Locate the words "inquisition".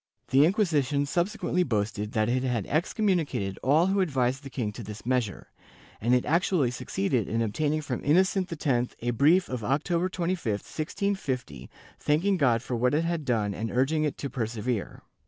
0.45-1.05